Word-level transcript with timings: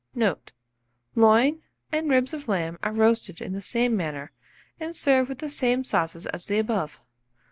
Note. 0.15 0.51
Loin 1.13 1.61
and 1.91 2.09
ribs 2.09 2.33
of 2.33 2.47
lamb 2.47 2.79
are 2.81 2.91
roasted 2.91 3.39
in 3.39 3.53
the 3.53 3.61
same 3.61 3.95
manner, 3.95 4.31
and 4.79 4.95
served 4.95 5.29
with 5.29 5.37
the 5.37 5.47
same 5.47 5.83
sauces 5.83 6.25
as 6.25 6.47
the 6.47 6.57
above. 6.57 6.99